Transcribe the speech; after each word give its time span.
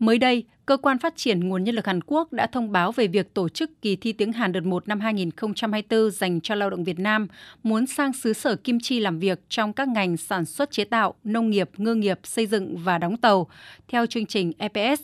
Mới 0.00 0.18
đây, 0.18 0.44
Cơ 0.66 0.76
quan 0.76 0.98
Phát 0.98 1.16
triển 1.16 1.48
Nguồn 1.48 1.64
Nhân 1.64 1.74
lực 1.74 1.86
Hàn 1.86 2.00
Quốc 2.06 2.32
đã 2.32 2.46
thông 2.46 2.72
báo 2.72 2.92
về 2.92 3.06
việc 3.06 3.34
tổ 3.34 3.48
chức 3.48 3.82
kỳ 3.82 3.96
thi 3.96 4.12
tiếng 4.12 4.32
Hàn 4.32 4.52
đợt 4.52 4.64
1 4.64 4.88
năm 4.88 5.00
2024 5.00 6.10
dành 6.10 6.40
cho 6.40 6.54
lao 6.54 6.70
động 6.70 6.84
Việt 6.84 6.98
Nam 6.98 7.28
muốn 7.62 7.86
sang 7.86 8.12
xứ 8.12 8.32
sở 8.32 8.56
Kim 8.56 8.80
Chi 8.80 9.00
làm 9.00 9.18
việc 9.18 9.40
trong 9.48 9.72
các 9.72 9.88
ngành 9.88 10.16
sản 10.16 10.44
xuất 10.44 10.70
chế 10.70 10.84
tạo, 10.84 11.14
nông 11.24 11.50
nghiệp, 11.50 11.70
ngư 11.76 11.94
nghiệp, 11.94 12.20
xây 12.24 12.46
dựng 12.46 12.76
và 12.76 12.98
đóng 12.98 13.16
tàu, 13.16 13.48
theo 13.88 14.06
chương 14.06 14.26
trình 14.26 14.52
EPS. 14.58 15.02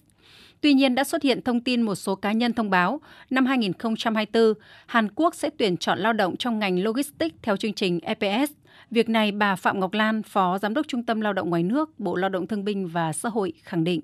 Tuy 0.60 0.74
nhiên 0.74 0.94
đã 0.94 1.04
xuất 1.04 1.22
hiện 1.22 1.42
thông 1.42 1.60
tin 1.60 1.82
một 1.82 1.94
số 1.94 2.14
cá 2.14 2.32
nhân 2.32 2.52
thông 2.52 2.70
báo 2.70 3.00
năm 3.30 3.46
2024 3.46 4.54
Hàn 4.86 5.08
Quốc 5.14 5.34
sẽ 5.34 5.50
tuyển 5.58 5.76
chọn 5.76 5.98
lao 5.98 6.12
động 6.12 6.36
trong 6.36 6.58
ngành 6.58 6.84
logistics 6.84 7.36
theo 7.42 7.56
chương 7.56 7.74
trình 7.74 8.00
EPS. 8.00 8.52
Việc 8.90 9.08
này 9.08 9.32
bà 9.32 9.56
Phạm 9.56 9.80
Ngọc 9.80 9.92
Lan, 9.92 10.22
Phó 10.22 10.58
Giám 10.58 10.74
đốc 10.74 10.88
Trung 10.88 11.02
tâm 11.02 11.20
Lao 11.20 11.32
động 11.32 11.50
Ngoài 11.50 11.62
nước, 11.62 12.00
Bộ 12.00 12.16
Lao 12.16 12.30
động 12.30 12.46
Thương 12.46 12.64
binh 12.64 12.88
và 12.88 13.12
Xã 13.12 13.28
hội 13.28 13.52
khẳng 13.62 13.84
định 13.84 14.00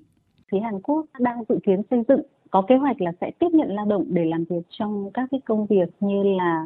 phía 0.53 0.59
Hàn 0.59 0.79
Quốc 0.79 1.05
đang 1.19 1.43
dự 1.49 1.59
kiến 1.63 1.81
xây 1.89 2.03
dựng 2.07 2.21
có 2.51 2.61
kế 2.61 2.75
hoạch 2.75 3.01
là 3.01 3.11
sẽ 3.21 3.31
tiếp 3.39 3.47
nhận 3.53 3.69
lao 3.69 3.85
động 3.85 4.05
để 4.09 4.25
làm 4.25 4.43
việc 4.43 4.61
trong 4.69 5.09
các 5.13 5.27
cái 5.31 5.41
công 5.45 5.65
việc 5.65 5.89
như 5.99 6.23
là 6.23 6.65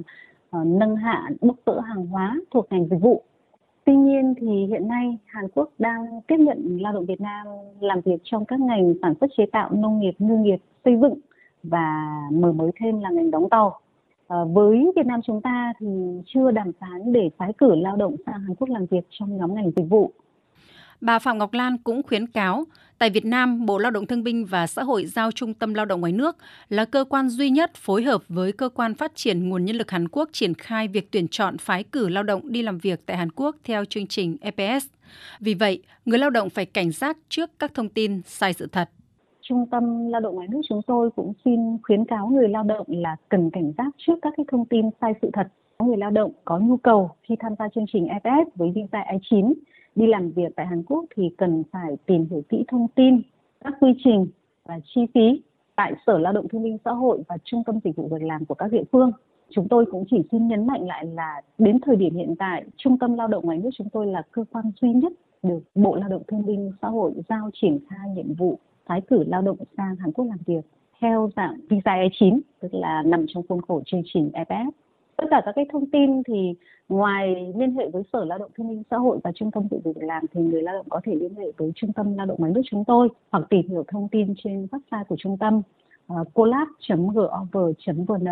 uh, 0.57 0.67
nâng 0.67 0.95
hạ 0.95 1.29
bốc 1.41 1.55
rỡ 1.65 1.79
hàng 1.79 2.07
hóa 2.07 2.39
thuộc 2.51 2.67
ngành 2.69 2.87
dịch 2.87 3.01
vụ. 3.01 3.23
Tuy 3.85 3.95
nhiên 3.95 4.33
thì 4.37 4.65
hiện 4.65 4.87
nay 4.87 5.17
Hàn 5.25 5.45
Quốc 5.55 5.69
đang 5.79 6.21
tiếp 6.27 6.37
nhận 6.39 6.77
lao 6.81 6.93
động 6.93 7.05
Việt 7.05 7.21
Nam 7.21 7.47
làm 7.79 8.01
việc 8.01 8.21
trong 8.23 8.45
các 8.45 8.59
ngành 8.59 8.93
sản 9.01 9.13
xuất 9.19 9.27
chế 9.37 9.45
tạo, 9.51 9.69
nông 9.71 9.99
nghiệp, 9.99 10.13
ngư 10.19 10.37
nghiệp, 10.37 10.57
xây 10.85 10.97
dựng 11.01 11.19
và 11.63 12.19
mở 12.31 12.51
mới 12.51 12.71
thêm 12.79 13.01
là 13.01 13.09
ngành 13.09 13.31
đóng 13.31 13.49
tàu. 13.49 13.79
À, 14.27 14.37
với 14.53 14.91
Việt 14.95 15.05
Nam 15.05 15.21
chúng 15.21 15.41
ta 15.41 15.73
thì 15.79 15.87
chưa 16.25 16.51
đàm 16.51 16.71
phán 16.79 17.13
để 17.13 17.29
phái 17.37 17.53
cử 17.53 17.75
lao 17.75 17.95
động 17.95 18.15
sang 18.25 18.39
Hàn 18.39 18.55
Quốc 18.55 18.69
làm 18.69 18.85
việc 18.85 19.07
trong 19.09 19.37
nhóm 19.37 19.55
ngành 19.55 19.71
dịch 19.75 19.89
vụ 19.89 20.11
Bà 21.01 21.19
Phạm 21.19 21.37
Ngọc 21.37 21.53
Lan 21.53 21.77
cũng 21.77 22.03
khuyến 22.03 22.27
cáo, 22.27 22.65
tại 22.97 23.09
Việt 23.09 23.25
Nam, 23.25 23.65
Bộ 23.65 23.77
Lao 23.77 23.91
động 23.91 24.05
Thương 24.05 24.23
binh 24.23 24.45
và 24.45 24.67
Xã 24.67 24.83
hội 24.83 25.05
giao 25.05 25.31
Trung 25.31 25.53
tâm 25.53 25.73
Lao 25.73 25.85
động 25.85 26.01
ngoài 26.01 26.13
nước 26.13 26.37
là 26.69 26.85
cơ 26.85 27.05
quan 27.09 27.29
duy 27.29 27.49
nhất 27.49 27.75
phối 27.75 28.03
hợp 28.03 28.23
với 28.29 28.51
Cơ 28.51 28.69
quan 28.69 28.95
Phát 28.95 29.11
triển 29.15 29.49
Nguồn 29.49 29.65
Nhân 29.65 29.75
lực 29.75 29.91
Hàn 29.91 30.07
Quốc 30.07 30.29
triển 30.33 30.53
khai 30.53 30.87
việc 30.87 31.11
tuyển 31.11 31.27
chọn 31.27 31.57
phái 31.57 31.83
cử 31.83 32.09
lao 32.09 32.23
động 32.23 32.51
đi 32.51 32.61
làm 32.61 32.77
việc 32.77 32.99
tại 33.05 33.17
Hàn 33.17 33.31
Quốc 33.31 33.55
theo 33.63 33.85
chương 33.85 34.07
trình 34.07 34.37
EPS. 34.41 34.85
Vì 35.39 35.53
vậy, 35.53 35.83
người 36.05 36.19
lao 36.19 36.29
động 36.29 36.49
phải 36.49 36.65
cảnh 36.65 36.91
giác 36.91 37.17
trước 37.29 37.51
các 37.59 37.73
thông 37.73 37.89
tin 37.89 38.21
sai 38.25 38.53
sự 38.53 38.67
thật. 38.71 38.89
Trung 39.49 39.65
tâm 39.71 40.07
Lao 40.07 40.21
động 40.21 40.35
ngoài 40.35 40.47
nước 40.51 40.61
chúng 40.69 40.81
tôi 40.81 41.11
cũng 41.11 41.33
xin 41.45 41.77
khuyến 41.83 42.05
cáo 42.05 42.27
người 42.27 42.49
lao 42.49 42.63
động 42.63 42.87
là 42.89 43.15
cần 43.29 43.49
cảnh 43.49 43.71
giác 43.77 43.91
trước 43.97 44.13
các 44.21 44.33
cái 44.37 44.45
thông 44.51 44.65
tin 44.65 44.89
sai 45.01 45.13
sự 45.21 45.29
thật. 45.33 45.47
Người 45.79 45.97
lao 45.97 46.11
động 46.11 46.31
có 46.45 46.59
nhu 46.59 46.77
cầu 46.77 47.09
khi 47.23 47.35
tham 47.39 47.53
gia 47.59 47.69
chương 47.69 47.85
trình 47.93 48.07
EPS 48.07 48.55
với 48.55 48.71
visa 48.75 48.99
e 48.99 49.17
I9 49.17 49.53
đi 49.95 50.07
làm 50.07 50.31
việc 50.31 50.55
tại 50.55 50.65
Hàn 50.65 50.83
Quốc 50.83 51.05
thì 51.15 51.29
cần 51.37 51.63
phải 51.71 51.97
tìm 52.05 52.27
hiểu 52.29 52.41
kỹ 52.49 52.63
thông 52.67 52.87
tin, 52.95 53.21
các 53.63 53.73
quy 53.79 53.91
trình 54.03 54.27
và 54.65 54.79
chi 54.85 55.01
phí 55.13 55.41
tại 55.75 55.93
Sở 56.07 56.17
Lao 56.17 56.33
động 56.33 56.47
Thương 56.47 56.63
binh 56.63 56.77
Xã 56.85 56.91
hội 56.91 57.21
và 57.27 57.37
Trung 57.43 57.63
tâm 57.65 57.79
Dịch 57.83 57.95
vụ 57.95 58.07
Việc 58.07 58.23
làm 58.23 58.45
của 58.45 58.55
các 58.55 58.71
địa 58.71 58.83
phương. 58.91 59.11
Chúng 59.49 59.67
tôi 59.67 59.85
cũng 59.91 60.03
chỉ 60.09 60.17
xin 60.31 60.47
nhấn 60.47 60.67
mạnh 60.67 60.87
lại 60.87 61.05
là 61.05 61.41
đến 61.57 61.79
thời 61.85 61.95
điểm 61.95 62.15
hiện 62.15 62.35
tại, 62.39 62.63
Trung 62.77 62.99
tâm 62.99 63.13
Lao 63.13 63.27
động 63.27 63.45
ngoài 63.45 63.57
nước 63.57 63.69
chúng 63.77 63.89
tôi 63.89 64.07
là 64.07 64.21
cơ 64.31 64.43
quan 64.51 64.71
duy 64.81 64.93
nhất 64.93 65.13
được 65.43 65.59
Bộ 65.75 65.95
Lao 65.95 66.09
động 66.09 66.23
Thương 66.27 66.45
binh 66.45 66.71
Xã 66.81 66.87
hội 66.87 67.13
giao 67.29 67.49
triển 67.53 67.79
khai 67.89 68.09
nhiệm 68.15 68.33
vụ 68.33 68.59
phái 68.87 69.01
cử 69.01 69.23
lao 69.27 69.41
động 69.41 69.57
sang 69.77 69.95
Hàn 69.95 70.11
Quốc 70.11 70.25
làm 70.25 70.39
việc 70.45 70.65
theo 71.01 71.29
dạng 71.35 71.57
visa 71.69 71.95
E9, 71.95 72.39
tức 72.59 72.73
là 72.73 73.03
nằm 73.05 73.25
trong 73.27 73.43
khuôn 73.49 73.61
khổ 73.61 73.81
chương 73.85 74.01
trình 74.05 74.31
EPS 74.33 74.77
tất 75.17 75.25
cả 75.31 75.41
các 75.45 75.51
cái 75.55 75.65
thông 75.71 75.89
tin 75.89 76.23
thì 76.23 76.53
ngoài 76.89 77.53
liên 77.55 77.75
hệ 77.75 77.89
với 77.89 78.03
sở 78.13 78.25
lao 78.25 78.37
động 78.37 78.51
thương 78.57 78.69
binh 78.69 78.83
xã 78.91 78.97
hội 78.97 79.19
và 79.23 79.31
trung 79.35 79.51
tâm 79.51 79.67
dịch 79.71 79.83
vụ 79.83 79.93
việc 79.95 80.03
làm 80.03 80.23
thì 80.33 80.41
người 80.41 80.61
lao 80.61 80.75
động 80.75 80.85
có 80.89 81.01
thể 81.03 81.15
liên 81.15 81.35
hệ 81.35 81.51
với 81.57 81.71
trung 81.75 81.93
tâm 81.93 82.17
lao 82.17 82.25
động 82.25 82.37
ngoài 82.39 82.51
nước 82.55 82.61
chúng 82.65 82.83
tôi 82.87 83.09
hoặc 83.31 83.43
tìm 83.49 83.67
hiểu 83.67 83.83
thông 83.87 84.07
tin 84.09 84.33
trên 84.43 84.67
website 84.71 85.03
của 85.03 85.15
trung 85.19 85.37
tâm 85.37 85.61
ờ, 86.07 86.21
uh, 86.21 86.33
collab.gov.vn 86.33 88.27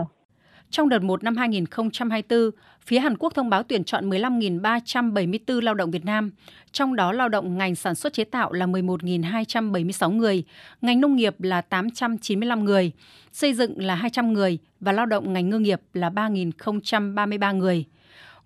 trong 0.70 0.90
đợt 0.90 1.00
1 1.00 1.24
năm 1.24 1.38
2024, 1.38 2.52
phía 2.82 3.00
Hàn 3.00 3.18
Quốc 3.18 3.34
thông 3.34 3.50
báo 3.50 3.64
tuyển 3.64 3.84
chọn 3.84 4.10
15.374 4.10 5.62
lao 5.62 5.74
động 5.74 5.92
Việt 5.92 6.06
Nam, 6.06 6.32
trong 6.72 6.96
đó 6.96 7.12
lao 7.12 7.30
động 7.30 7.58
ngành 7.58 7.76
sản 7.76 7.96
xuất 7.96 8.14
chế 8.14 8.24
tạo 8.24 8.52
là 8.52 8.66
11.276 8.66 10.12
người, 10.12 10.44
ngành 10.82 11.02
nông 11.02 11.16
nghiệp 11.16 11.42
là 11.42 11.62
895 11.62 12.66
người, 12.66 12.92
xây 13.32 13.54
dựng 13.54 13.84
là 13.84 13.96
200 13.96 14.34
người 14.34 14.58
và 14.80 14.92
lao 14.92 15.06
động 15.06 15.34
ngành 15.34 15.50
ngư 15.50 15.60
nghiệp 15.60 15.82
là 15.94 16.10
3.033 16.10 17.58
người. 17.58 17.86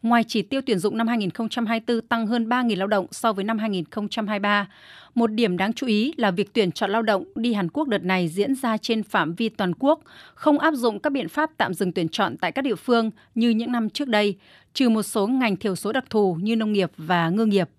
Ngoài 0.02 0.24
chỉ 0.28 0.42
tiêu 0.42 0.62
tuyển 0.66 0.80
dụng 0.80 0.98
năm 0.98 1.08
2024 1.08 2.02
tăng 2.02 2.28
hơn 2.28 2.50
3.000 2.50 2.78
lao 2.78 2.88
động 2.88 3.06
so 3.12 3.34
với 3.34 3.44
năm 3.44 3.58
2023, 3.58 4.68
một 5.16 5.28
điểm 5.28 5.58
đáng 5.58 5.74
chú 5.74 5.88
ý 5.88 6.14
là 6.18 6.32
việc 6.32 6.54
tuyển 6.54 6.72
chọn 6.72 6.90
lao 6.90 7.02
động 7.02 7.24
đi 7.36 7.54
Hàn 7.54 7.70
Quốc 7.70 7.88
đợt 7.88 8.04
này 8.04 8.28
diễn 8.28 8.56
ra 8.56 8.78
trên 8.78 9.04
phạm 9.04 9.36
vi 9.36 9.50
toàn 9.50 9.74
quốc, 9.80 10.00
không 10.34 10.60
áp 10.60 10.74
dụng 10.74 11.00
các 11.00 11.10
biện 11.10 11.30
pháp 11.30 11.52
tạm 11.58 11.74
dừng 11.74 11.92
tuyển 11.92 12.10
chọn 12.10 12.38
tại 12.38 12.52
các 12.52 12.62
địa 12.62 12.76
phương 12.76 13.12
như 13.36 13.50
những 13.50 13.72
năm 13.72 13.90
trước 13.90 14.08
đây, 14.08 14.36
trừ 14.74 14.90
một 14.90 15.04
số 15.04 15.28
ngành 15.28 15.56
thiểu 15.56 15.76
số 15.76 15.92
đặc 15.92 16.06
thù 16.10 16.38
như 16.42 16.56
nông 16.56 16.74
nghiệp 16.74 16.92
và 16.98 17.30
ngư 17.30 17.46
nghiệp. 17.46 17.70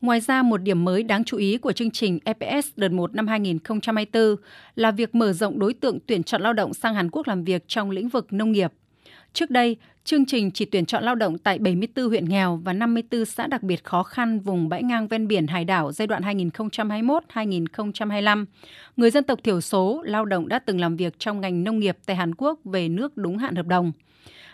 Ngoài 0.00 0.20
ra, 0.20 0.42
một 0.42 0.62
điểm 0.62 0.84
mới 0.84 1.02
đáng 1.02 1.24
chú 1.24 1.36
ý 1.36 1.58
của 1.58 1.72
chương 1.72 1.90
trình 1.90 2.18
EPS 2.24 2.68
đợt 2.76 2.92
1 2.92 3.14
năm 3.14 3.26
2024 3.26 4.36
là 4.74 4.90
việc 4.90 5.14
mở 5.14 5.32
rộng 5.32 5.58
đối 5.58 5.74
tượng 5.74 5.98
tuyển 6.06 6.22
chọn 6.22 6.42
lao 6.42 6.52
động 6.52 6.74
sang 6.74 6.94
Hàn 6.94 7.10
Quốc 7.10 7.28
làm 7.28 7.44
việc 7.44 7.64
trong 7.68 7.90
lĩnh 7.90 8.08
vực 8.08 8.32
nông 8.32 8.52
nghiệp. 8.52 8.72
Trước 9.36 9.50
đây, 9.50 9.76
chương 10.04 10.26
trình 10.26 10.50
chỉ 10.50 10.64
tuyển 10.64 10.86
chọn 10.86 11.04
lao 11.04 11.14
động 11.14 11.38
tại 11.38 11.58
74 11.58 12.08
huyện 12.08 12.28
nghèo 12.28 12.60
và 12.64 12.72
54 12.72 13.24
xã 13.24 13.46
đặc 13.46 13.62
biệt 13.62 13.84
khó 13.84 14.02
khăn 14.02 14.40
vùng 14.40 14.68
bãi 14.68 14.82
ngang 14.82 15.08
ven 15.08 15.28
biển 15.28 15.46
hải 15.46 15.64
đảo 15.64 15.92
giai 15.92 16.06
đoạn 16.06 16.22
2021-2025. 16.22 18.44
Người 18.96 19.10
dân 19.10 19.24
tộc 19.24 19.38
thiểu 19.44 19.60
số, 19.60 20.02
lao 20.04 20.24
động 20.24 20.48
đã 20.48 20.58
từng 20.58 20.80
làm 20.80 20.96
việc 20.96 21.18
trong 21.18 21.40
ngành 21.40 21.64
nông 21.64 21.78
nghiệp 21.78 21.98
tại 22.06 22.16
Hàn 22.16 22.34
Quốc 22.34 22.60
về 22.64 22.88
nước 22.88 23.16
đúng 23.16 23.38
hạn 23.38 23.56
hợp 23.56 23.66
đồng. 23.66 23.92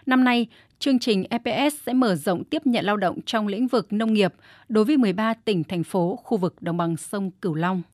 Năm 0.06 0.25
nay, 0.25 0.47
chương 0.78 0.99
trình 0.99 1.25
EPS 1.31 1.76
sẽ 1.87 1.93
mở 1.93 2.14
rộng 2.14 2.44
tiếp 2.44 2.66
nhận 2.66 2.84
lao 2.84 2.97
động 2.97 3.19
trong 3.26 3.49
lĩnh 3.49 3.69
vực 3.69 3.93
nông 3.93 4.12
nghiệp 4.12 4.34
đối 4.69 4.84
với 4.84 4.97
13 4.97 5.34
tỉnh, 5.34 5.64
thành 5.64 5.84
phố, 5.84 6.19
khu 6.22 6.38
vực 6.38 6.54
đồng 6.60 6.76
bằng 6.76 6.97
sông 6.97 7.31
Cửu 7.31 7.54
Long. 7.54 7.82